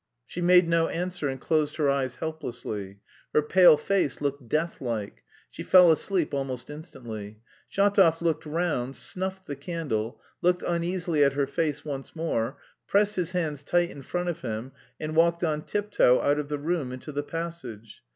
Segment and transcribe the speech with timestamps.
[0.25, 3.01] She made no answer and closed her eyes helplessly.
[3.35, 5.21] Her pale face looked death like.
[5.51, 7.37] She fell asleep almost instantly.
[7.71, 13.33] Shatov looked round, snuffed the candle, looked uneasily at her face once more, pressed his
[13.33, 17.11] hands tight in front of him and walked on tiptoe out of the room into
[17.11, 18.01] the passage.